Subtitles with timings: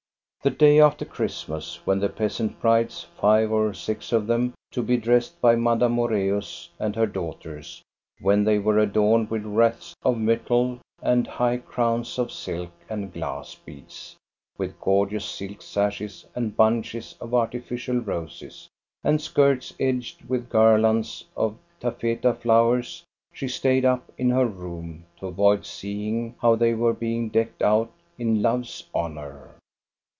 [0.43, 4.97] The day after Christmas, when the peasant brides five or six of them, to be
[4.97, 7.81] dressed by Madame 238 THE STORY OF GOSTA BERLING Moreus and her daughters,
[8.21, 13.53] when they were adorned with wreaths of myrtle, and high crowns of silk, and glass
[13.53, 14.15] beads,
[14.57, 18.67] with gorgeous silk sashes and bunches of artificial roses,
[19.03, 25.27] and skirts edged with garlands of taffeta flowers, she stayed up in her room to
[25.27, 29.51] avoid see ing how they were being decked out in Love's honor.